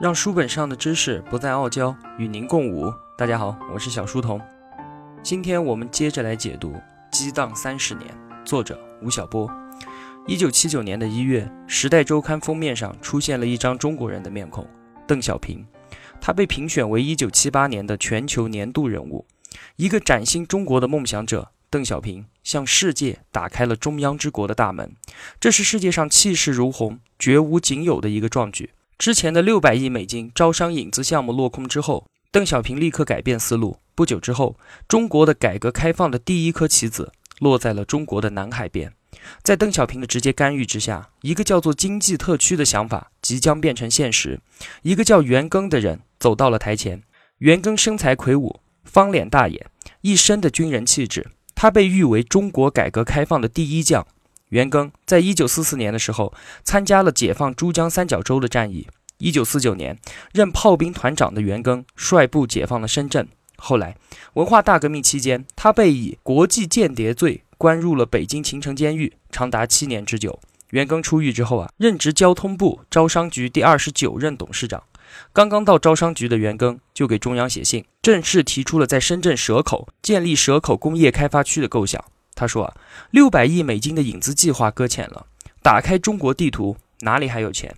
[0.00, 2.90] 让书本上的知识不再傲娇，与您共舞。
[3.18, 4.40] 大家好，我是小书童。
[5.22, 6.72] 今天我们接着来解读
[7.12, 8.08] 《激荡三十年》，
[8.46, 9.46] 作者吴晓波。
[10.26, 14.66] 一九七九年的一月，《时代周刊》封面上出现了一张中国人的面孔——
[15.06, 15.66] 邓小平。
[16.18, 19.26] 他被评选为一九七八年的全球年度人物。
[19.76, 24.96] 一个崭新中国的梦想者，邓小平向世界打开了中央之国的大门。
[25.38, 28.70] 这是世界上气势如虹、绝无仅有的一个壮举。
[29.00, 33.78] 之前的六百亿美金招商引资项目落空之后，邓小平立刻改变思路。
[33.94, 38.92] 不久之后，中国的改革开放的第一颗棋子落在了中国的南海边。
[39.42, 44.38] 在邓小平的直接干预之下，一个叫做经济特区的想法即将变成现实。
[44.82, 47.02] 一个叫袁庚的人走到了台前。
[47.38, 49.70] 袁庚身材魁梧，方脸大眼，
[50.02, 51.30] 一身的军人气质。
[51.54, 54.06] 他被誉为中国改革开放的第一将。
[54.50, 56.32] 袁庚在一九四四年的时候
[56.62, 58.86] 参加了解放珠江三角洲的战役。
[59.18, 59.98] 一九四九年，
[60.32, 63.28] 任炮兵团长的袁庚率部解放了深圳。
[63.56, 63.96] 后来，
[64.32, 70.40] 文化大革命期间，他被以国际间谍罪关入了北京秦城监狱，长达七年之久。
[70.70, 74.82] 袁庚出狱之后啊，任职交通部招商局第二十九任董事长。
[75.32, 82.02] 刚刚到招商局的袁庚就给中央写信，正式提出了在深圳蛇口建立蛇口工业开发区的构想。
[82.40, 82.74] 他说啊，
[83.10, 85.26] 六百亿美金的引资计划搁浅了。
[85.60, 87.76] 打开中国地图，哪里还有钱？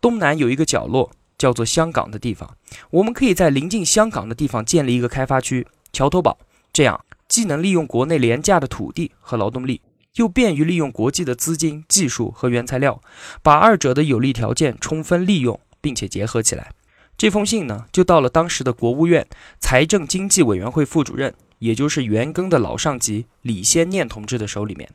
[0.00, 2.56] 东南有一个角落叫做香港的地方，
[2.88, 6.38] 我们可以在临近香港的地方建立一个开发区——桥头堡。
[6.72, 9.82] 这样既能利用国内廉价的土地和劳动力，
[10.14, 13.02] 又便于利用国际的资金、技术和原材料，
[13.42, 16.72] 把二者的有利条件充分利用，并且结合起来。
[17.18, 19.26] 这封信呢，就到了当时的国务院
[19.60, 21.34] 财政经济委员会副主任。
[21.58, 24.88] 也就是袁庚的老上级李先念同志的手里面，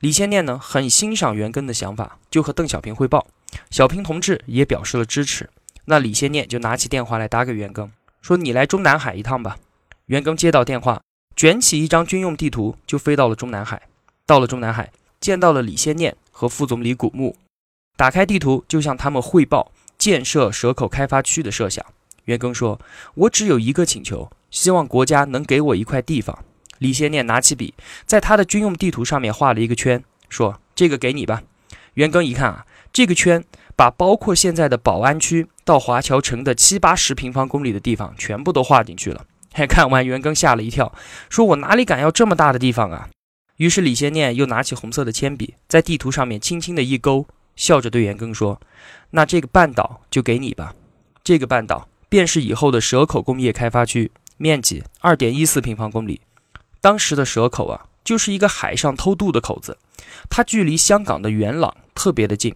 [0.00, 3.26] 李先念呢很欣赏袁庚的想法，就和邓小平汇报，
[3.70, 5.48] 小平同志也表示了支持。
[5.86, 7.88] 那李先念就拿起电话来打给袁庚，
[8.20, 9.58] 说：“你来中南海一趟吧。”
[10.06, 11.02] 袁庚接到电话，
[11.34, 13.82] 卷起一张军用地图就飞到了中南海。
[14.26, 17.36] 到了中南海，见到了李先念和副总理古牧，
[17.96, 21.84] 打开地图就向他们汇报建设蛇口开发区的设想。
[22.26, 22.80] 袁庚说
[23.14, 26.38] ：“我只有一个请求。”希望国家能给我一块地方。
[26.78, 27.74] 李先念拿起笔，
[28.06, 31.42] 在他的军用地图上面画了一个圈，说：“这个给你吧。”
[31.94, 33.44] 袁庚一看啊，这个圈
[33.76, 39.24] 把包括现在的宝安区到华侨城的七八十平方公里的地方全部都画进去了。
[39.68, 40.92] 看完，袁庚吓了一跳，
[41.28, 43.10] 说：“我哪里敢要这么大的地方啊？”
[43.58, 48.60] 于是李先念又拿起红色的铅笔，在地图上面轻轻的一勾，笑着对袁庚说
[49.10, 50.74] ：“那这个半岛就给你吧。
[51.22, 54.10] 这个半岛便是以后的蛇口工业开发区。”
[54.42, 56.20] 面积二点一四平方公里，
[56.80, 59.78] 当时的蛇口啊，就是一个海上偷渡的口子，
[60.28, 62.52] 它距离香港的元朗特别的近，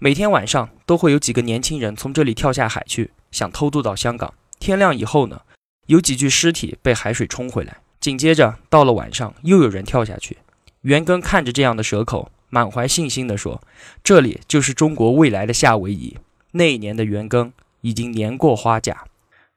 [0.00, 4.34] 每天晚上都会有几个年轻人从这里跳下海去，想偷渡到香港。
[4.58, 5.42] 天亮以后呢，
[5.86, 10.38] 有几具尸体被海水冲回来，紧接着到了晚上，又有人跳下去。
[10.80, 13.62] 袁庚看着这样的蛇口，满怀信心地说
[14.02, 16.16] ：“这里就是中国未来的夏威夷。”
[16.50, 19.04] 那一年的袁庚已经年过花甲。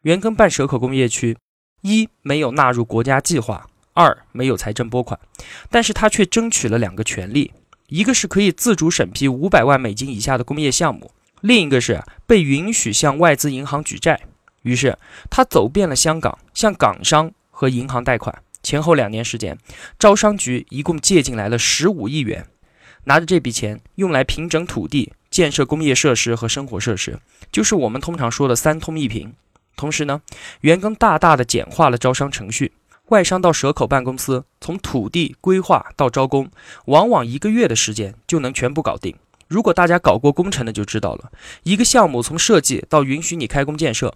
[0.03, 1.35] 袁庚办蛇口工业区。
[1.81, 5.19] 一没有纳入国家计划，二没有财政拨款，
[5.69, 7.51] 但是他却争取了两个权利，
[7.87, 11.11] 一个是可以自主审批五百万美金以下的工业项目，
[11.41, 14.19] 另一个是被允许向外资银行举债。
[14.61, 14.97] 于是
[15.29, 19.57] 他走遍了香港，向港商和银行贷款，前后两年时间，
[19.97, 22.45] 招商局一共借进来了十五亿元，
[23.05, 27.19] 拿着这笔钱用来平整土地，建设工业设施和生活设施，
[27.51, 29.33] 就是我们通常说的三通一平。
[29.75, 30.21] 同时呢，
[30.61, 32.73] 袁庚大大的简化了招商程序，
[33.07, 36.49] 外商到蛇口办公司，从土地规划到招工，
[36.85, 39.15] 往往一个月的时间就能全部搞定。
[39.47, 41.31] 如果大家搞过工程的就知道了，
[41.63, 44.15] 一个项目从设计到允许你开工建设，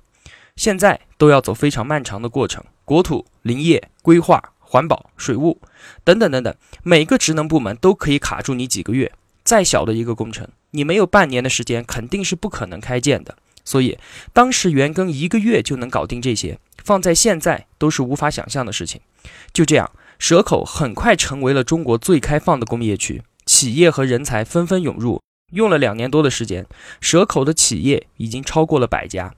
[0.55, 5.59] 现在都要走非常漫长的过程，国土、林业、规划、环保、水务
[6.05, 9.11] 等等等等，每个职能部门都可以卡住你几个月。
[9.43, 13.35] 再小的一个工程，你没有半年的时间，肯定是不可能开建的。
[13.65, 13.97] 所以，
[14.31, 19.01] 当时袁庚一个月就能搞定这些，放在现在都是无法想象的事情。
[19.51, 25.19] 就这样，蛇口很快成为了中国最开放的工业区，企业和人才纷纷涌入。
[25.51, 26.65] 用了两年多的时间，
[27.01, 29.33] 蛇口的企业已经超过了百家。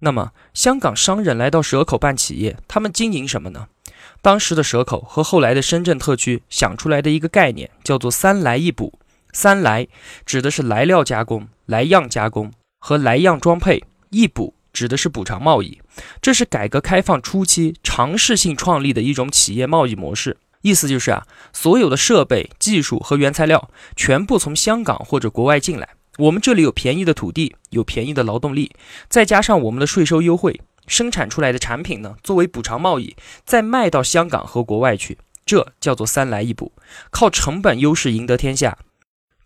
[0.00, 3.68] 那么，香港商人来到蛇口办企业，他们经营什么呢？
[4.22, 8.98] 当时的蛇口和后来的深圳特区想出来的一个概念叫做“三来一补”。
[9.32, 9.86] 三来
[10.26, 12.52] 指的是来料加工、来样加工。
[12.80, 15.80] 和来样装配一补指的是补偿贸易，
[16.20, 20.38] 这是改革开放初期尝试性创立的一种企业贸易模式。
[20.62, 25.88] 意思就是啊，所有的设备、技术和原材料全部从香港或者国外进来，
[26.18, 28.72] 我们这里有便宜的土地，有便宜的劳动力，
[29.08, 35.16] 再加上我们的税收优惠，生产出来的产品呢，作为补偿贸易，再卖到香港和国外去，
[35.46, 36.72] 这叫做三来一补，
[37.10, 38.76] 靠成本优势赢得天下。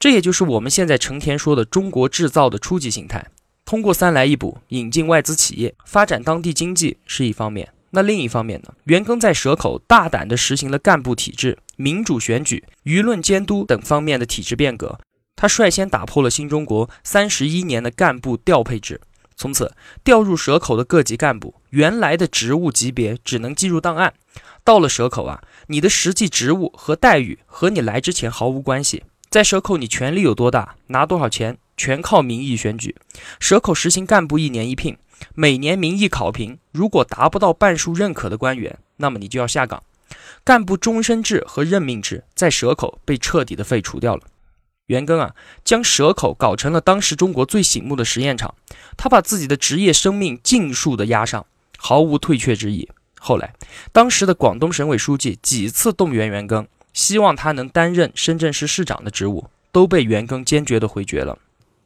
[0.04, 3.26] 这也就是我们现在成天说的中国制造的初级形态。
[3.64, 7.72] 通过三来一补，引进外资企业，发展当地经济是一方面。
[7.88, 8.74] 那另一方面呢？
[8.84, 15.00] 袁庚在蛇口大胆地实行了干部体制、民主选举、舆论监督等方面的体制变革。
[15.34, 19.00] 他率先打破了新中国三十一年的干部调配制，
[19.34, 19.74] 从此
[20.04, 24.12] 调入蛇口的各级干部，原来的职务级别只能记入档案。
[24.62, 29.04] 到了蛇口啊，你的实际职务和待遇和你来之前毫无关系。
[29.28, 32.94] 在蛇口，你权力有多大，拿多少钱，全靠民意选举。
[33.40, 34.96] 蛇口实行干部一年一聘。
[35.34, 39.82] 每年民意考评，如果达不到半数认可的官员，那么你就要下岗。
[40.44, 44.22] 干部终身制和任命制在蛇口被彻底的废除掉了。
[44.86, 45.34] 袁庚啊，
[45.64, 48.54] 将蛇口搞成了当时中国最醒目的实验场，
[48.96, 51.46] 他把自己的职业生命尽数的压上，
[51.78, 52.88] 毫无退却之意。
[53.18, 53.54] 后来，
[53.92, 61.38] 当时的广东省委书记几次动员袁庚，希望他能担任深圳市市长的职务，都被袁庚坚决的回绝了。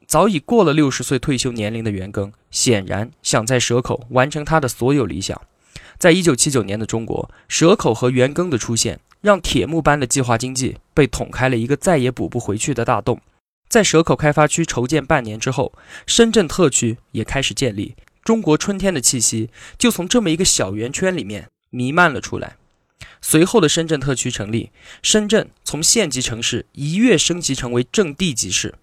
[0.06, 5.40] 早已过了六十岁退休年龄的袁庚，显然想在蛇口完成他的所有理想。
[5.98, 13.20] 在一九七九年的中国，蛇口和袁庚的出现，让铁幕般的计划经济被捅开了一个再也补不回去的大洞。
[13.68, 15.72] 在蛇口开发区筹建半年之后，
[16.06, 22.57] 深圳特区也开始建立，中国春天的气息就从这么一个小圆圈里面弥漫了出来。
[23.20, 24.70] 随后的深圳特区成立，
[25.02, 28.74] 深圳从县级城市一跃升级成为正地级市。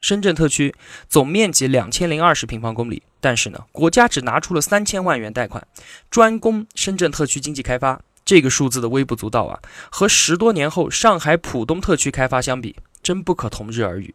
[0.00, 0.74] 深圳特区
[1.08, 5.66] 总面积两千零二十平方公里，但是呢，国家只拿出了三千万元贷款，
[6.10, 8.00] 专供深圳特区经济开发。
[8.24, 9.58] 这个数字的微不足道啊，
[9.90, 14.14] 和十多年后上海浦东特区开发相比，真不可同日而语。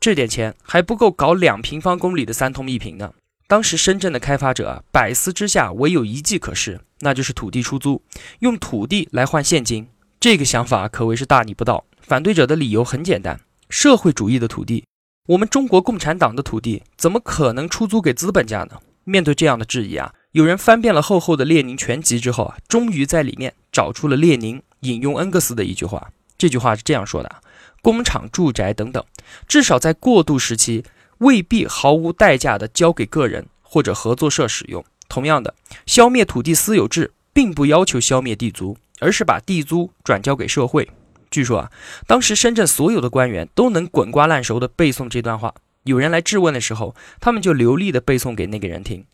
[0.00, 3.12] 这点钱还不够搞两平方公里的三通一平呢。
[3.46, 8.02] 当时深圳的开发者啊，百思之下唯有一计可施，那就是土地出租，
[8.38, 9.86] 用土地来换现金。
[10.18, 11.84] 这个想法可谓是大逆不道。
[12.00, 14.84] 反对者的理由很简单：社会主义的土地。
[15.28, 18.80] 我们中国共产党的土地怎么可能出租给资本家呢？
[19.04, 26.10] 面对这样的质疑啊，有人翻遍了厚厚的列宁全集之后啊，终于在里面找出了列宁引用恩格斯的一句话。
[26.38, 27.42] 这句话是这样说的：
[27.82, 29.04] 工厂、住宅等等，
[29.46, 30.84] 至少在过渡时期
[31.18, 34.82] 未必毫无代价地交给个人或者合作社使用。
[35.14, 35.54] 同样的，
[35.86, 40.90] 消灭土地私有制，并不要求消灭地租，而是把地租转交给社会。
[41.30, 41.70] 据说啊，
[42.04, 45.54] 当时深圳所有的官员都能滚瓜烂熟地背诵这段话。
[45.84, 49.04] 有人来质问的时候，他们就流利地背诵给那个人听。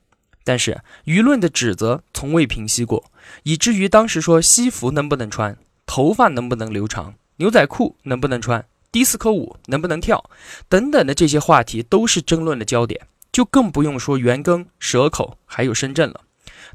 [0.43, 3.05] 但是舆论的指责从未平息过，
[3.43, 10.31] 以至于当时说西服能不能穿，头发能不能留长，牛仔裤能不能穿，迪斯科舞能不能跳，
[10.67, 13.06] 等等的这些话题都是争论的焦点。
[13.41, 16.21] 就更不用说袁庚、蛇口还有深圳了。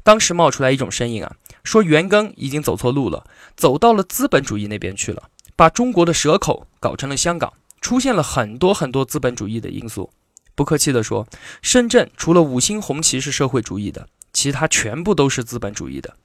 [0.02, 3.24] 当时冒出来一种声音啊，说袁庚已经走错路了，
[3.54, 5.30] 走到了资本主义那边去了。
[5.54, 10.10] 把中国的蛇口搞成了香港，出现了很多很多资本主义的因素。
[10.56, 11.28] 不客气地说，
[11.62, 16.16] 深圳除了五星红旗是社会主义的，其他全部都是资本主义的。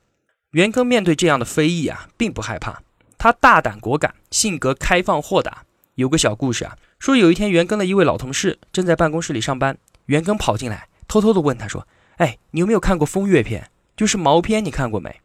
[0.54, 2.82] 袁庚面对这样的非议啊，并不害怕，
[3.20, 5.66] 他大胆果敢，性格开放豁达。
[5.94, 13.70] 有个小故事啊，说有一天袁庚的一位老同事正在办公室里上班，袁庚跑进来，偷偷地问他说：“哎，你有没有看过风月片？
[13.96, 15.22] 就是毛片，你看过没？”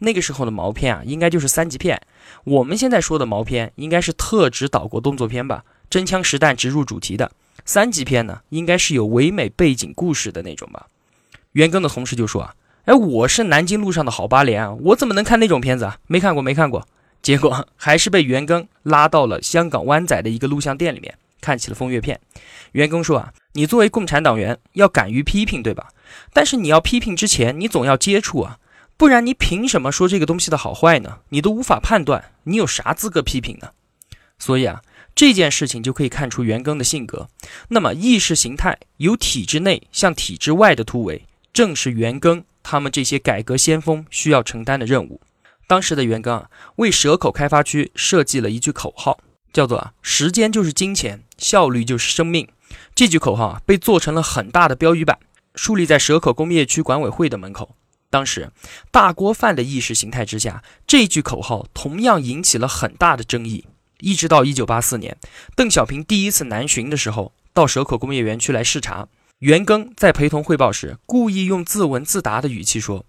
[0.00, 2.00] 那个时候的毛片啊，应该就是三级片。
[2.44, 5.64] 我们现在说的毛片，应该是特指岛国动作片吧？
[5.88, 7.30] 真枪实弹直入主题的。
[7.64, 10.86] 三级片呢，应该是有唯美背景故事的那种吧？
[11.52, 12.54] 袁庚的同事就说啊，
[12.86, 15.98] 哎，我是南京路上的好八连啊，我怎么能看那种片子啊？
[16.08, 16.86] 没看过，没看过。
[17.22, 22.18] 结果还是被袁庚拉到了香港湾仔的一个录像店里面，看起了风月片。
[22.72, 25.88] 袁庚说啊，你作为共产党员，要敢于批评，对吧？
[26.32, 28.58] 但是你要批评之前，你总要接触啊。
[28.96, 31.18] 不然你凭什么说这个东西的好坏呢？
[31.28, 33.70] 你都无法判断，你有啥资格批评呢？
[34.38, 34.82] 所以啊，
[35.14, 37.28] 这件事情就可以看出袁庚的性格。
[37.68, 45.20] 那么意识形态由体制内向体制外的突围，正是袁庚他们这些改革先锋需要承担的任务。
[45.66, 49.18] 当时的袁庚啊，为蛇口开发区设计了一句口号，
[49.54, 52.48] 叫做“，时间就是金钱，效率就是生命”。
[52.94, 55.20] 这句口号啊，被做成了很大的标语板，
[55.54, 57.76] 树立在蛇口工业区管委会的门口。
[58.10, 58.50] 当时，
[58.90, 63.66] 大锅饭的意识形态之下，这句口号同样引起了很大的争议。
[64.00, 65.16] 一直到一九八四年，
[65.54, 69.06] 邓小平第一次南巡的时候，到蛇口工业园区来视察，
[69.38, 73.06] 袁庚在陪同汇报时，故意用自问自答的语气说：“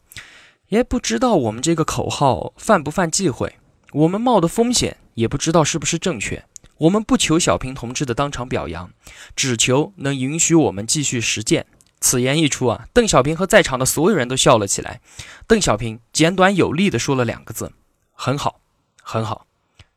[0.70, 3.56] 也不知道我们这个口号犯不犯忌讳，
[3.96, 6.44] 我们冒的风险也不知道是不是正确。
[6.80, 8.92] 我们不求小平同志的当场表扬，
[9.38, 11.66] 只求能允许我们继续实践。
[12.02, 15.00] 此言一出啊，邓小平和在场的所有人都笑了起来。
[15.48, 17.72] 邓小平简短有力地说了两个字
[18.12, 18.60] ：“很好，
[19.02, 19.48] 很好。”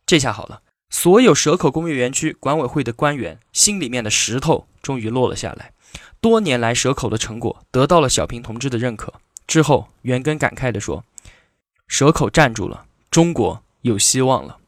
[0.07, 5.73] 这下好了，所有蛇口工业园区管委会的官员心里面的石头终于落了下来。
[6.21, 9.13] 多年来蛇口的成果得到了小平同志的认可。
[9.49, 11.05] 之后，袁庚感慨地说
[11.89, 14.59] ：“蛇口站住了，中国有希望了。”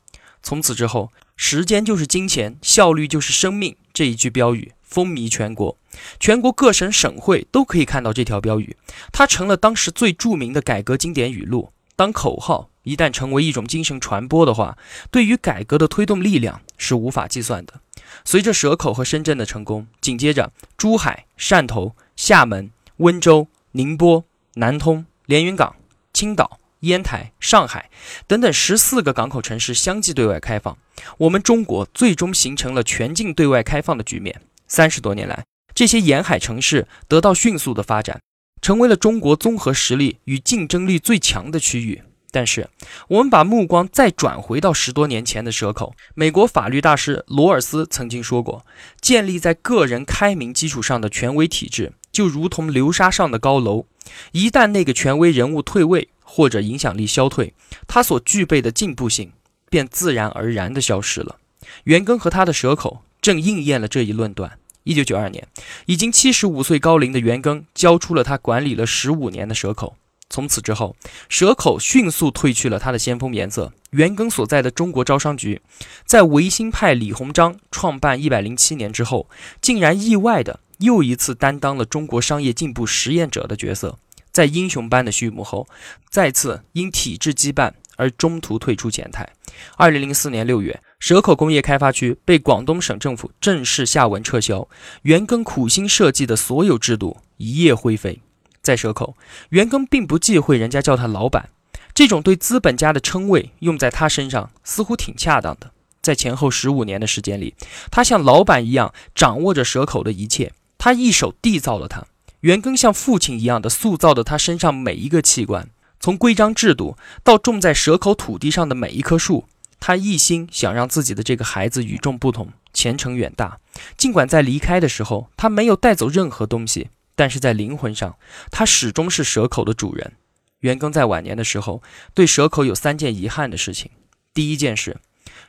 [0.42, 1.12] 从此之后。
[1.42, 3.74] 时间就是金钱，效率就是生命。
[3.94, 5.78] 这一句标语风靡全国，
[6.18, 8.76] 全国各省省会都可以看到这条标语，
[9.10, 11.72] 它成了当时最著名的改革经典语录。
[11.96, 14.76] 当口号一旦成为一种精神传播的话，
[15.10, 17.80] 对于改革的推动力量是无法计算的。
[18.22, 24.22] 随着蛇口和深圳的成功，紧接着珠海、汕头、厦门、温州、宁波、
[24.56, 25.74] 南通、连云港、
[26.12, 26.59] 青岛。
[26.80, 27.90] 烟台、上海
[28.26, 30.76] 等等十四个港口城市相继对外开放，
[31.18, 34.40] 我们中国最终形成了全境对外开放的局面。
[34.66, 35.44] 三十多年来，
[35.75, 38.20] 这些沿海城市得到迅速的发展，
[38.62, 42.02] 成为了中国综合实力与竞争力最强的区域。
[42.32, 42.68] 但是，
[43.08, 48.64] 我们把目光再转回到十多年前的蛇口，美国法律大师罗尔斯曾经说过
[49.02, 53.87] ：“建立在个人开明基础上的权威体制，就如同流沙上的高楼，
[54.30, 57.52] 一旦那个权威人物退位。”或者影响力消退，
[57.88, 59.32] 他所具备的进步性
[59.68, 61.38] 便自然而然地消失了。
[61.84, 64.58] 袁庚和他的蛇口正应验了这一论断。
[64.84, 65.49] 一九九二年，
[65.87, 69.96] 已经七十五岁高龄的袁庚交出了他管理了十五年的蛇口。
[70.30, 70.94] 从此之后，
[71.28, 73.72] 蛇口迅速褪去了他的先锋颜色。
[73.90, 75.60] 袁庚所在的中国招商局，
[76.06, 79.28] 在维新派李鸿章创办一百零七年之后，
[79.60, 83.99] 竟然意外的又一次担当了中国商业进步实验者的角色。
[84.32, 85.68] 在英雄般的序幕后，
[86.08, 89.28] 再次因体制羁绊而中途退出前台。
[89.76, 94.68] 二零零四年六月，蛇口工业开发区被广东省政府正式下文撤销，
[95.02, 98.20] 袁庚苦心设计的所有制度一夜灰飞。
[98.62, 99.16] 在蛇口，
[99.50, 101.49] 袁庚并不忌讳人家叫他老板，
[101.94, 105.72] 这种对资本家的称谓用在他身上似乎挺恰当的。
[106.02, 107.54] 在前后十五年的时间里，
[107.90, 112.06] 他像老板一样掌握着蛇口的一切，他一手缔造了它。
[112.40, 115.68] 袁庚像父亲一样的塑造着他身上每一个器官，
[115.99, 119.44] 从规章制度到种在蛇口土地上的每一棵树，
[119.78, 123.59] 他一心想让自己的这个孩子与众不同，前程远大。
[123.99, 128.16] 尽管在离开的时候他没有带走任何东西，但是在灵魂上，
[128.50, 130.12] 他始终是蛇口的主人。
[130.61, 131.82] 袁庚在晚年的时候
[132.14, 133.90] 对蛇口有三件遗憾的事情，
[134.32, 134.97] 第一件事。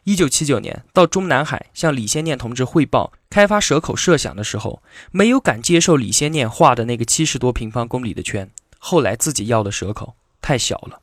[0.03, 4.81] 一九七九年到中南海向李先念同志汇报开发蛇口设想的时候，
[5.11, 8.49] 没有敢接受李先念画的那个七十多平方公里的圈。
[8.79, 11.01] 后来自己要的蛇口太小了。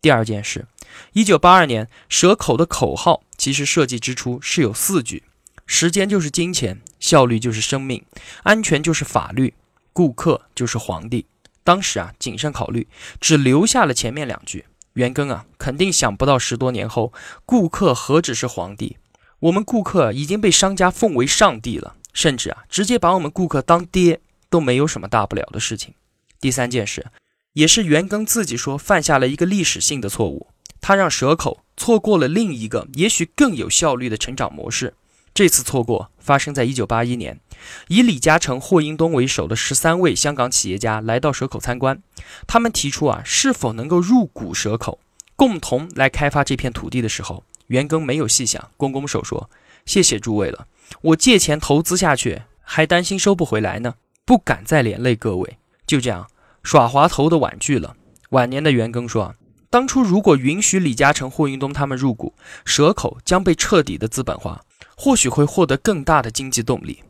[0.00, 0.66] 第二件事，
[1.12, 5.24] 一九八二年蛇口的口号其实设计之初是有四句：
[5.66, 8.04] 时间就是金钱，效率就是生命，
[8.44, 9.52] 安全就是法律，
[9.92, 11.26] 顾客就是皇帝。
[11.64, 12.88] 当时啊，谨慎考虑，
[13.20, 14.64] 只留下了前面两句。
[14.98, 17.12] 袁庚啊，肯定想不到十多年后，
[17.46, 18.96] 顾客何止是皇帝，
[19.38, 25.94] 我们顾客已经被商家奉为上帝了，甚至啊，直接把我们顾客当爹都没有什么大不了的事情。
[26.40, 27.06] 第三件事，
[27.52, 30.48] 也是袁庚自己说犯下了一个历史性的错误，
[30.80, 34.94] 他让蛇口错过了另一个也许更有效率的成长模式。
[35.38, 37.38] 这次错过发生在一九八一年，
[37.86, 42.02] 以李嘉诚、霍英东为首的十三位香港企业家来到蛇口参观，
[42.48, 44.98] 他们提出啊，是否能够入股蛇口，
[45.36, 49.48] 共同来开发这片土地的时候，袁庚没有细想，拱拱手说
[49.86, 50.66] ：“谢谢诸位了，
[51.02, 56.26] 我借钱投资下去，还担心收不回来呢，不敢再连累各位。”就这样
[56.64, 57.94] 耍滑头的婉拒了。
[58.30, 59.36] 晚年的袁庚说
[59.70, 64.62] ：“当初如果允许李嘉诚、霍英东他们入股，蛇口将被彻底的资本化。”
[65.00, 67.04] 或许会获得更大的经济动力，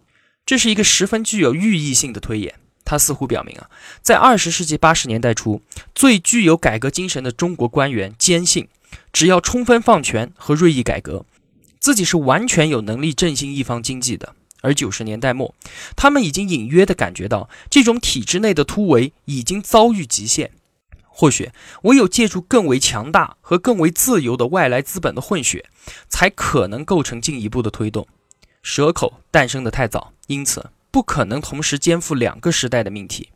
[0.45, 2.55] 这是一个十分具有寓意性的推演。
[2.85, 3.71] 它似乎表明啊，
[4.03, 5.63] 在二十世纪八十年代初，
[5.95, 8.69] 最具有改革精神的中国官员坚信，
[9.11, 11.25] 只要充分放权和锐意改革，
[11.81, 14.35] 自己是完全有能力振兴一方经济的。
[14.61, 15.55] 而九十年代末，
[15.97, 20.51] 他们已经隐约地感觉到，这种体制内的突围已经遭遇极限。
[21.21, 21.51] 或许
[21.83, 25.69] 唯有借助更为强大和更为自由的外来资本的混血，
[26.09, 28.07] 才可能构成进一步的推动。
[28.63, 33.31] 蛇口诞生的太早，因此不可能同时肩负两个时代的命题。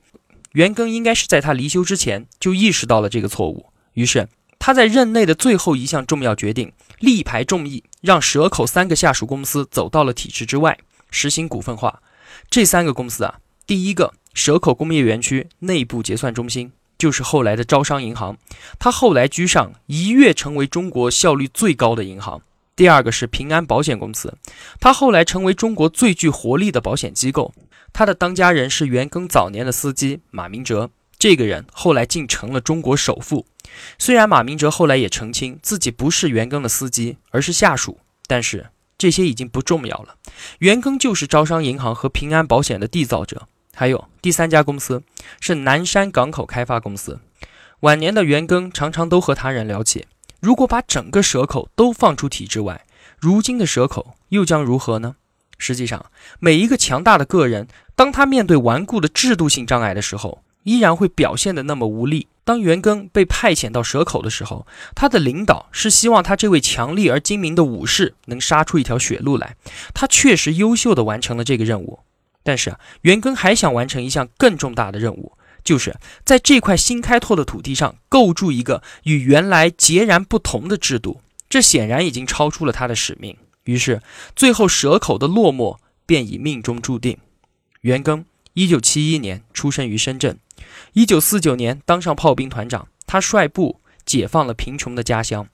[0.53, 4.29] 袁庚应该是在他离休之前就意识到了这个错误，于是
[4.61, 10.79] 他在任内的最后一项重要决定，力排众议，让蛇口三个下属公司走到了体制之外，
[11.11, 12.01] 实行股份化。
[12.49, 16.71] 这三个公司啊，第一个蛇口工业园区内部结算中心。
[17.03, 18.39] 就是后来的招商银行，
[18.79, 22.41] 它后来居上，一跃成为中国效率最高的银行。
[22.77, 24.39] 第二个是平安保险公司，
[24.79, 27.53] 它后来成为中国最具活力的保险机构。
[27.93, 33.47] 它的当家人是袁庚早年的司机马明哲，这个人后来竟成了中国首富。
[33.99, 40.15] 虽然马明哲后来也澄清自己不是袁庚的司机，而是下属，但是这些已经不重要了。
[40.61, 43.49] 袁庚就是招商银行和平安保险的缔造者。
[43.75, 45.03] 还有第三家公司
[45.41, 47.21] 是南山港口开发公司。
[47.81, 50.07] 晚年的袁庚常常都和他人聊起。
[50.41, 52.85] 如果把整个蛇口都放出体制外，
[53.19, 55.17] 如今的蛇口又将如何呢？
[55.59, 56.07] 实际上，
[56.41, 62.27] 每一个强大的个人，当他面对顽固的制度性障碍的时候，依然会表现得那么无力。
[62.45, 69.55] 当袁庚被派遣到蛇口的时候，他的领导是希望他这位强力而精明的武士能杀出一条血路来。
[69.95, 72.01] 他确实优秀地完成了这个任务，
[72.43, 75.33] 但是啊，袁庚还想完成一项更重大的任务。
[75.65, 83.37] 就是在这块新开拓的土地上构筑一个与原来截然不同的制度，这显然已经超出了他的使命。
[83.63, 84.03] 于是，
[84.35, 87.17] 最后蛇口的落寞便已命中注定。
[87.83, 90.37] 袁庚，一九七一年出生于深圳，
[90.95, 95.47] 一九四九年当上炮兵团长，他率部解放了贫穷的家乡。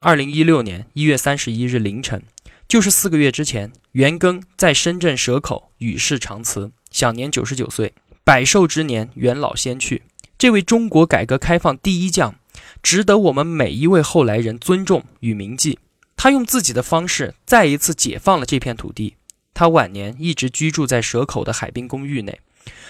[0.00, 2.24] 二零一六年一月三十一日凌晨，
[2.68, 7.94] 就是四个月之前，袁庚在深圳蛇口与世长辞，享年九十九岁。
[8.22, 10.02] 百寿之年，元老先去。
[10.36, 12.34] 这位中国改革开放第一将，
[12.82, 15.78] 值得我们每一位后来人尊重与铭记。
[16.14, 19.16] 他用自己的方式再一次解放了这片土地。
[19.54, 22.38] 他晚年一直居住在蛇口的海滨公寓内，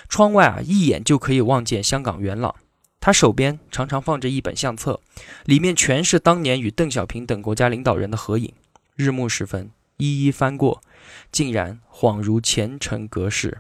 [0.09, 2.53] 窗外啊，一眼就可以望见香港元朗。
[2.99, 4.99] 他手边常常放着一本相册，
[5.45, 8.53] 里面全是当年与邓小平等国家领导人的合影。
[8.99, 10.83] 日暮时分，一一翻过，
[11.31, 13.59] 竟然恍如前尘隔世。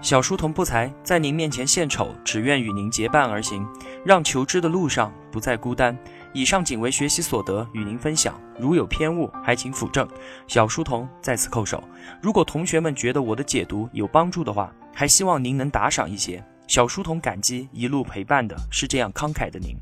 [0.00, 3.66] 小书童不才，在您面前献丑，只愿与您结伴而行，
[4.04, 5.98] 让求知的路上不再孤单。
[6.32, 10.08] 以上仅为学习所得，与您分享，如有偏误，还请斧正。
[10.46, 11.82] 小书童在此叩首。
[12.22, 16.44] 如果同学们觉得我的解读有帮助的话，还希望您能打赏一些。
[16.66, 19.76] 小书童感激一路陪伴的是这样慷慨的您。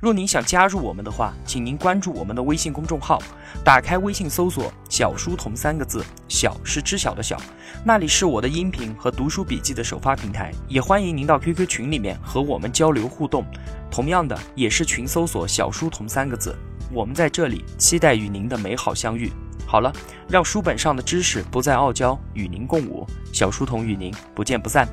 [0.00, 3.20] 若您想加入我们的话，请您关注我们的微信公众号，
[3.64, 7.40] 打开微信搜索“小书童”三个字，小是知晓的小，
[7.84, 10.52] 那里是我的音频和读书笔记的首发平台。
[10.68, 13.44] 也欢迎您到 QQ 群里面和我们交流互动，
[13.90, 16.56] 同样的也是群搜索“小书童”三个字。
[16.92, 19.32] 我们在这里期待与您的美好相遇。
[19.66, 19.92] 好了，
[20.28, 23.04] 让书本上的知识不再傲娇，与您共舞。
[23.32, 24.86] 小书童与您不见不散。